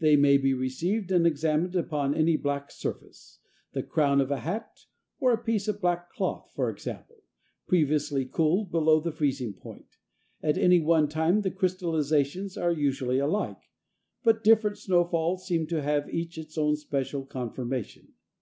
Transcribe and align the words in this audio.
They 0.00 0.16
may 0.16 0.36
be 0.36 0.52
received 0.52 1.10
and 1.10 1.26
examined 1.26 1.74
upon 1.74 2.14
any 2.14 2.36
black 2.36 2.70
surface 2.70 3.38
the 3.72 3.82
crown 3.82 4.20
of 4.20 4.30
a 4.30 4.40
hat, 4.40 4.80
or 5.18 5.32
a 5.32 5.42
piece 5.42 5.66
of 5.66 5.80
black 5.80 6.10
cloth, 6.12 6.52
for 6.54 6.68
example 6.68 7.22
previously 7.66 8.26
cooled 8.26 8.70
below 8.70 9.00
the 9.00 9.12
freezing 9.12 9.54
point. 9.54 9.96
At 10.42 10.58
any 10.58 10.78
one 10.80 11.08
time 11.08 11.40
the 11.40 11.50
crystallizations 11.50 12.58
are 12.58 12.70
usually 12.70 13.18
alike, 13.18 13.62
but 14.22 14.44
different 14.44 14.76
snow 14.76 15.04
falls 15.04 15.46
seem 15.46 15.66
to 15.68 15.80
have 15.80 16.12
each 16.12 16.36
its 16.36 16.58
own 16.58 16.76
special 16.76 17.24
conformation. 17.24 18.08